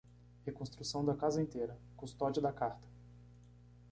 [0.47, 2.87] Reconstrução da casa inteira, custódia da carta